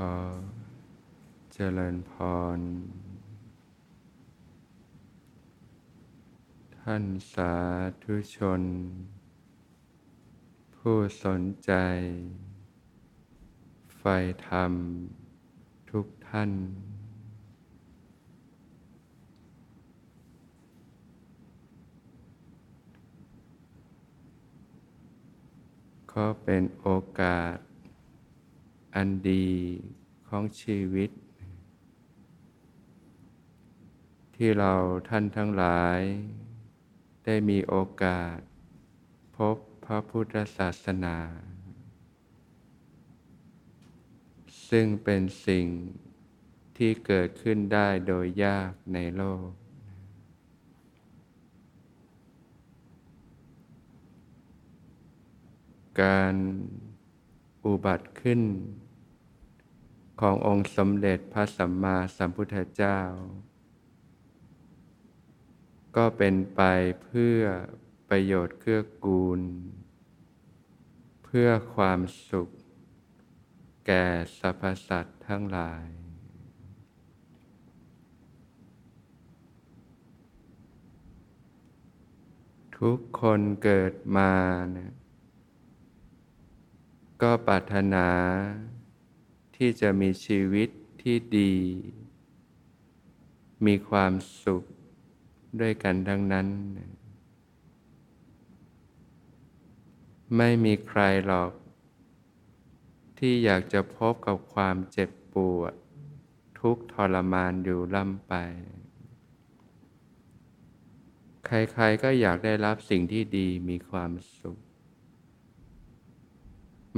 [0.00, 0.02] อ
[1.52, 2.12] เจริญพ
[2.56, 2.58] ร
[6.78, 7.54] ท่านสา
[8.02, 8.62] ธุชน
[10.76, 11.72] ผู้สนใจ
[13.98, 14.02] ไฟ
[14.48, 14.72] ธรรม
[15.90, 16.50] ทุกท่าน
[26.12, 26.88] ก็เป็นโอ
[27.20, 27.67] กาส
[28.94, 29.48] อันดี
[30.28, 31.10] ของชีวิต
[34.34, 34.74] ที่เรา
[35.08, 36.00] ท่านทั้งหลาย
[37.24, 38.38] ได้มีโอกาส
[39.36, 41.16] พบพระพุทธศาสนา
[44.68, 45.66] ซึ่งเป็นสิ่ง
[46.76, 49.48] ที่เกิดขึ้นได้โดยยากในโลก
[56.02, 56.34] การ
[57.68, 58.40] อุบัติขึ้น
[60.20, 63.00] ขององค์สมเด็จพระสัมมาสัมพุทธเจ้า
[65.96, 66.60] ก็เป็นไป
[67.02, 67.40] เพื่อ
[68.08, 69.40] ประโยชน์เกื้อกูล
[71.24, 72.48] เพื่อความสุข
[73.86, 74.04] แก่
[74.38, 75.86] สรรพสัตว์ทั้งหลาย
[82.78, 84.32] ทุกคนเกิดมา
[84.76, 84.97] นะ
[87.22, 88.08] ก็ปรารถนา
[89.56, 90.68] ที่จะมีชีวิต
[91.02, 91.54] ที่ดี
[93.66, 94.12] มีความ
[94.44, 94.62] สุข
[95.60, 96.46] ด้วยกันทั้งนั้น
[100.36, 101.52] ไม่มีใครหรอก
[103.18, 105.74] ที่อยากจะพบกับความเจ็บปวด
[106.60, 108.34] ทุกทรมานอยู่ล่ำไป
[111.46, 111.50] ใค
[111.80, 114.58] รๆก็อยากได้รับสิ่งที่ดีมีความสุข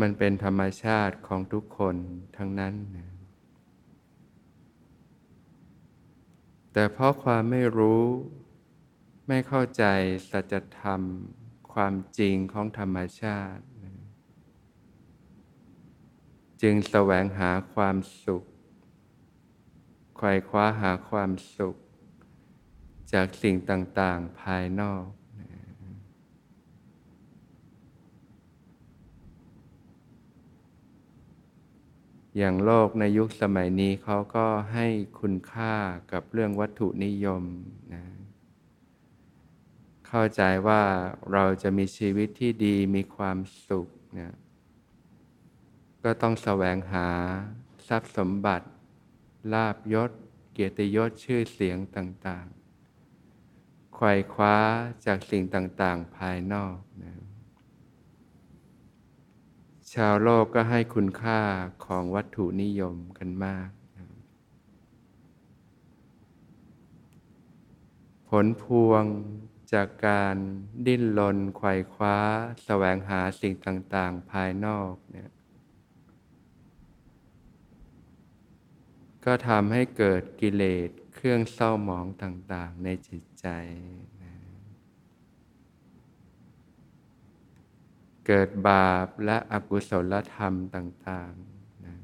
[0.00, 1.96] มันเป็นธรรมชาติของทุกคน
[2.36, 3.10] ทั้งนั้นนะ
[6.72, 8.04] แต่เพราะความไม่รู้
[9.28, 9.84] ไม่เข้าใจ
[10.30, 11.00] สัจธรรม
[11.72, 13.62] ความจริงของธรรมชาติ
[16.62, 18.44] จึงแสวงหาความสุข
[20.16, 21.76] ไขว่คว้าหาความสุข
[23.12, 25.04] จากสิ่งต่าง ๆ ภายนอก
[32.38, 34.86] อย่างโลกในยุคสมัยนี้เขาก็ให้
[35.20, 35.74] คุณค่า
[36.12, 37.42] กับเรื่องวัตถุนิยม
[37.92, 38.02] นะ
[40.06, 40.82] เข้าใจว่า
[41.32, 44.34] เราจะมีชีวิตที่ดีมีความสุขนะ
[46.04, 47.08] ก็ต้องแสวงหา
[47.88, 48.66] ทรัพย์สมบัติ
[49.52, 50.10] ลาบยศ
[50.52, 54.56] เกียรติยศชื่อเสียงต่างๆไขว่คว้า
[55.06, 57.29] จากสิ่งต่างๆภายนอกนะ
[59.94, 61.40] ชาวโลกก็ให้คุณค่า
[61.86, 63.70] ของวัตถุนิยมกันมาก
[68.28, 69.04] ผลพวง
[69.72, 70.36] จากการ
[70.86, 72.16] ดิ้นรนไขว่คว้า
[72.64, 75.30] แสวงหาสิ่งต่างๆ ภายนอกเนี่ย
[79.24, 83.46] ก็ทำให้เกิดกิเลสเครื่องเศร้าหมองต่างๆ ในจิตใจ
[88.26, 91.94] เกิดบาปและอกุศลธรรมต่างๆนะ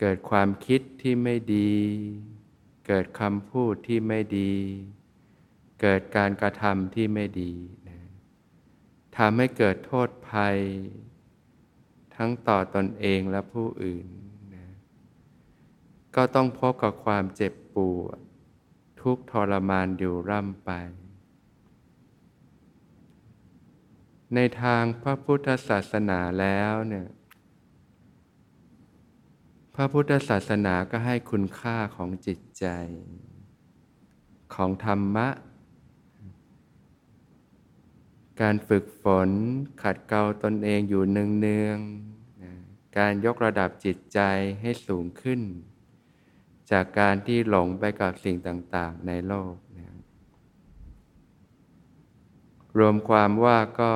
[0.00, 1.74] เกิดความคิดที่ไม่ดี
[2.86, 4.52] เกิดคำพูดที่ไม่ดี
[5.80, 7.52] เกิดการกระทำที่ไม่ดี
[7.88, 7.98] นะ
[9.16, 10.56] ทำให้เกิดโทษภัย
[12.16, 14.06] ทั้งต่อตอนเองและผู้อื่น
[14.54, 14.66] นะ
[16.16, 18.18] ก็ต้องพบกับความเจ็บปวด
[19.00, 20.70] ทุกทรมานอยู่ร่ำไป
[24.34, 27.06] ในทางพระพุทธศาสนาแล้วเนี่ย
[29.74, 32.66] พระพุทธศาสนาก็ให้คุณค่าของจิตใจ
[34.54, 35.28] ของธรรมะ
[38.40, 39.30] การฝึกฝน
[39.82, 44.20] ขัดเกลาตนเองอยู่เนืองๆการยกระดับจิตใจ
[44.60, 45.40] ให้สูงขึ้น
[46.70, 49.54] จากการที่หลงไปกับสิ่งต่างๆในโลก
[52.78, 53.94] รวมความว่าก็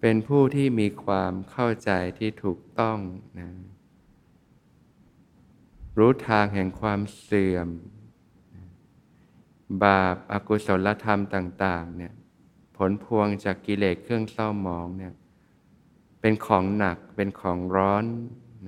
[0.00, 2.98] เป็นผู้ที่มีความเข้าใจที่ถูกต้อง
[3.38, 3.48] นะ
[5.98, 7.68] รู้ทางแห่งความเสื่อม
[9.84, 12.12] บาปอากุศลธรรมต่าง ๆ เนี่ย
[12.76, 15.14] ผลพวงจากกิเลสเครื่องเศร้าหมองเนี่ย
[16.20, 18.04] เป็นของหนักเป็นของร้อน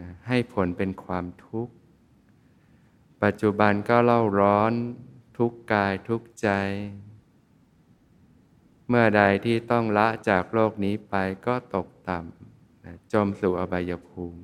[0.00, 1.72] นะให้ผลเป็นความทุกข์
[3.22, 4.72] ปัจจุบันก็เล่าร้อน
[5.40, 6.48] ทุกกายทุกใจ
[8.88, 11.14] เมื่อใดที่ต้องละจากโลกนี้ไป
[11.46, 12.18] ก็ตกต่
[12.84, 14.40] นะจมสู่อบายภูมิ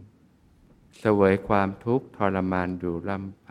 [0.99, 3.49] เสวยความทุกข์ทรมานอยู่ล่ำไป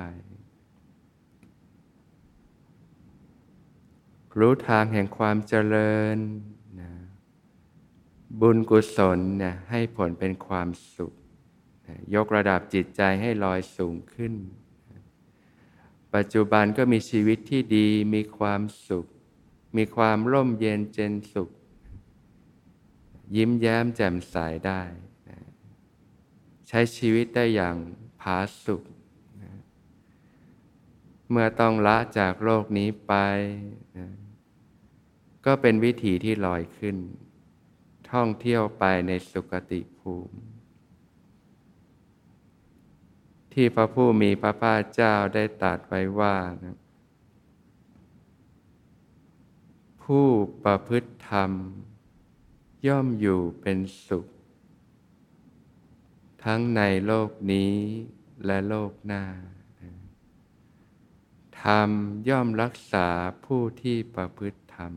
[4.39, 6.18] รู้ทางแห่งความเจริญ
[6.80, 6.91] นะ
[8.41, 11.13] บุญกุศลเนี่ยให้ผลเป็นความสุข
[11.88, 14.33] นะยกระดับจิตใจให้ลอยสูงขึ้น
[16.15, 19.06] ปัจจุบันก็มีชีวิตที่ดี มีความสุข
[19.77, 21.50] มีความร่มเย็นเจนสุข
[23.35, 24.35] ยิ้มแย้มแจ่มใส
[24.67, 24.81] ได้
[25.29, 25.39] นะ
[26.67, 27.75] ใช้ชีวิตได้อย่าง
[28.21, 28.83] ผาสุข
[29.41, 29.53] นะ
[31.29, 33.13] เมื่อต้องละจากโลกนี้ไป
[33.97, 34.07] นะ
[35.45, 36.97] ก็เป็นวิถีที่ลอยขึ้น
[38.12, 40.55] ท่องเที่ยวไปในสุคติภูมิ
[43.57, 46.78] ที่พระผู้มีพระภาคเจ้าได้ตรัสไว้ว่านะ
[50.04, 50.28] ผู้
[50.63, 51.52] ประพฤติธรรม
[52.88, 54.25] ย่อมอยู่เป็นสุข
[56.44, 57.74] ทั้งในโลกนี้
[58.46, 59.24] และโลกหน้า
[61.62, 61.90] ธรรม
[62.30, 63.08] ย่อมรักษา
[63.46, 64.94] ผู้ที่ประพฤติธรรม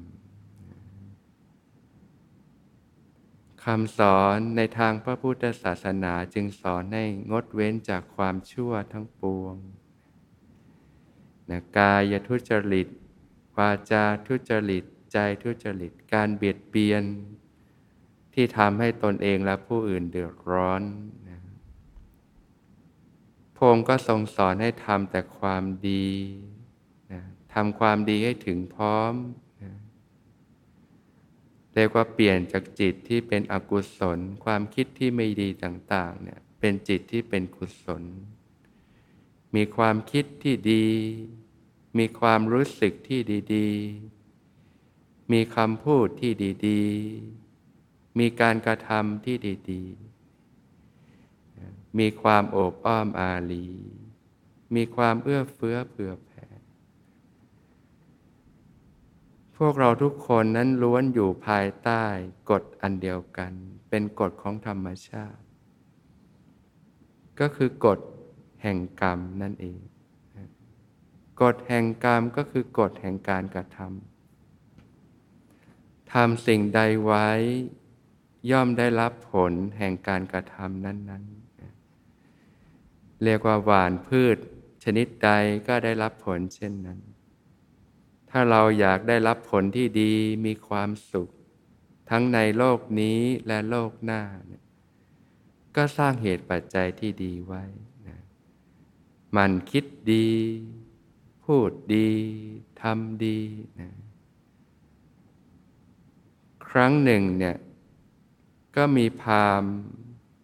[3.64, 9.54] คำสอนในทางพระพุทธศาสนาจึงสอนให้งดเว้นจากความชั่วทั้งปวง
[11.50, 12.88] นะกายทุจริต
[13.56, 17.04] วาจาทุจริต ใจทุจริต การเบียดเบียน
[18.34, 20.82] ที่ทำให้ตนเองและผู้อื่นเดือดร้อน
[21.28, 21.38] นะ
[23.56, 26.08] พงค์ก็ทรงสอนให้ทำแต่ความดี
[27.12, 27.20] นะ
[27.54, 29.12] ทำความดีให้ถึงพร้อม
[31.78, 38.02] รียกว่าเปลี่ยนจากจิตที่เป็นอกุศล ความคิดที่ไม่ดีต่างๆเนี่ยเป็นจิตที่เป็นกุศล
[39.54, 40.86] มีความคิดที่ดี
[41.98, 43.20] มีความรู้สึกที่
[43.54, 46.32] ดีๆ มีคำพูดที่
[46.68, 49.36] ดีๆ มีการกระทำที่
[49.70, 53.68] ดีๆ มีความโอบอ้อมอารี
[54.74, 56.46] มีความเอื้อเฟื้อเผื่อแผ่
[59.58, 62.04] พวกเราทุกคนนั้นล้วนอยู่ภายใต้
[62.50, 63.52] กฎอันเดียวกัน
[63.88, 65.42] เป็นกฎของธรรมชาติ
[67.40, 68.00] ก็คือกฎ
[68.62, 69.80] แห่งกรรมนั่นเอง
[71.42, 77.28] กฎแห่งกรรมก็คือกฎแห่งการกระทำทำสิ่งใดไว้
[78.50, 81.24] ย่อมได้รับผลแห่งการกระทำนั้น
[82.04, 84.36] ๆ เรียกว่าหวานพืช
[84.84, 85.30] ชนิดใด
[85.68, 86.98] ก็ได้รับผลเช่นนั้น
[88.30, 90.12] ถ้าเราอยากได้รับผลที่ดี
[90.46, 91.28] มีความสุข
[92.10, 94.64] ทั้งในโลกนี้และโลกหน้าเนี่ย
[95.76, 97.64] ก็สร้างเหตุปัจจัยที่ดีไว้
[98.08, 98.18] นะ
[99.36, 100.28] มันคิดดี
[101.44, 102.10] พูดดี
[102.82, 103.40] ทำดี
[103.80, 103.90] นะ
[106.68, 107.56] ครั้งหนึ่งเนี่ย
[108.76, 109.62] ก็มีพาม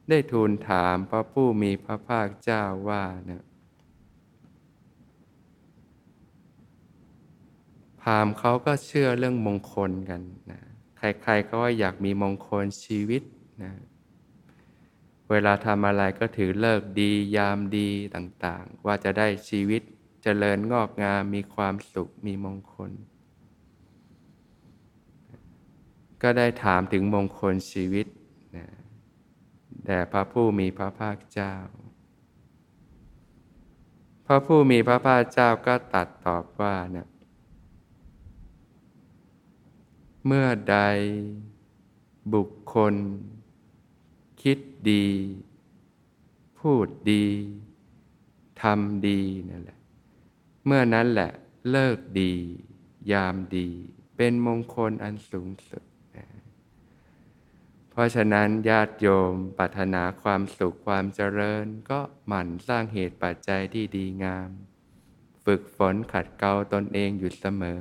[0.08, 3.42] ได้ทูลถามพระผู้มีพระภาคเจ้าว่านะ
[8.04, 10.60] พราหมณ์เขาก็เชื่อเรื่องมงคลกันนะ
[10.98, 13.22] ใครๆก็ว่าอยากมีมงคลชีวิต
[13.62, 13.72] นะ
[15.31, 19.82] เวลาทำอะไรก็ถือเลิกดียามดีต่างๆ ว่าจะได้ชีวิต
[20.22, 22.90] เจริญงอกงามมีความสุขมีมงคล
[26.22, 28.06] ก็ได้ถามถึงมงคลชีวิต
[28.56, 28.67] นะ
[29.84, 31.55] แด่พระผู้มีพระภาคเจ้า
[34.26, 37.08] พระผู้มีพระภาคเจ้าก็ตัดตอบว่านะ
[40.26, 40.76] เมื่อใด
[42.34, 42.94] บุคคล
[44.43, 44.58] คิด
[44.90, 45.08] ดี
[46.58, 47.26] พูดดี
[48.62, 49.78] ทำดีนั่นแหละ
[50.66, 51.31] เมื่อนั้นแหละ
[51.70, 52.32] เลิกดี
[53.12, 53.69] ยามดี
[54.16, 55.82] เป็นมงคลอันสูงสุด
[56.16, 56.26] นะ
[57.90, 64.48] เพราะฉะนั้นญาติโยมปรารถนาความสุขความเจริญ ก็หมั่นสร้างเหตุปัจจัยที่ดีงาม
[65.44, 67.81] ฝึกฝนขัดเกลาตนเองอยู่เสมอ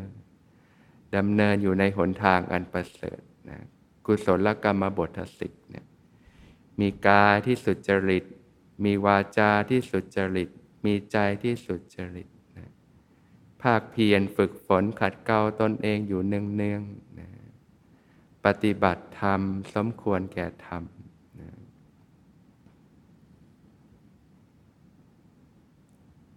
[1.15, 3.59] ดำเนินอยู่ในหนทางอันประเสริฐนะ
[4.05, 5.85] กุศลกรรมบทสิกเนี่ย
[6.79, 8.23] มีกายที่สุจริต
[8.83, 10.49] มีวาจาที่สุจริต
[10.85, 12.27] มีใจที่สุจริต
[12.57, 12.69] นะ
[13.61, 17.29] ภาคเพียรฝึกฝนขัดเกลาตนเองอยู่เนืองๆนะ
[18.45, 19.41] ปฏิบัติธรรม
[19.73, 20.83] สมควรแก่ธรรม